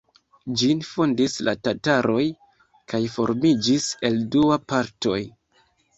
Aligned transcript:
Ĝin 0.61 0.79
fondis 0.91 1.35
la 1.49 1.53
tataroj 1.67 2.23
kaj 2.95 3.03
formiĝis 3.19 3.87
el 4.11 4.19
dua 4.37 4.59
partoj. 4.75 5.21